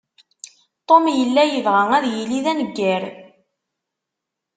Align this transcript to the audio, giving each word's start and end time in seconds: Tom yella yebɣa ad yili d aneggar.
Tom 0.87 1.03
yella 1.17 1.43
yebɣa 1.47 1.83
ad 1.97 2.05
yili 2.15 2.39
d 2.45 2.45
aneggar. 2.51 3.03